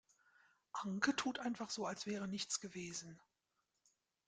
Anke 0.71 1.15
tut 1.15 1.37
einfach 1.37 1.69
so, 1.69 1.85
als 1.85 2.07
wäre 2.07 2.27
nichts 2.27 2.59
gewesen. 2.59 3.21